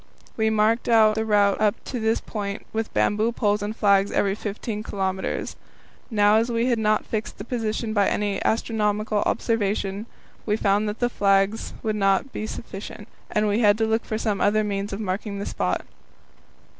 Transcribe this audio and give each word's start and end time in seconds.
We 0.35 0.45
had 0.45 0.55
marked 0.55 0.89
out 0.89 1.13
the 1.13 1.23
route 1.25 1.61
up 1.61 1.75
to 1.83 1.99
this 1.99 2.19
point 2.19 2.65
with 2.73 2.91
bamboo 2.91 3.31
poles 3.33 3.61
and 3.61 3.75
flags 3.75 4.09
at 4.09 4.17
every 4.17 4.33
15 4.33 4.81
kilometres. 4.81 5.55
Now, 6.09 6.37
as 6.37 6.51
we 6.51 6.65
had 6.65 6.79
not 6.79 7.05
fixed 7.05 7.37
the 7.37 7.43
position 7.43 7.93
by 7.93 8.09
astronomical 8.43 9.19
observation, 9.27 10.07
we 10.43 10.57
found 10.57 10.89
that 10.89 10.97
the 10.97 11.07
flags 11.09 11.73
would 11.83 11.97
not 11.97 12.33
be 12.33 12.47
sufficient, 12.47 13.09
and 13.31 13.47
we 13.47 13.59
had 13.59 13.77
to 13.77 13.85
look 13.85 14.03
for 14.03 14.17
some 14.17 14.41
other 14.41 14.63
means 14.63 14.91
of 14.91 14.99
marking 14.99 15.37
the 15.37 15.45
spot. 15.45 15.83